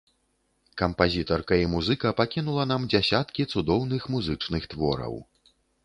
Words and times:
Кампазітарка 0.81 1.59
і 1.65 1.67
музыка 1.75 2.15
пакінула 2.23 2.63
нам 2.73 2.89
дзясяткі 2.95 3.49
цудоўных 3.55 4.01
музычных 4.17 4.61
твораў. 4.77 5.13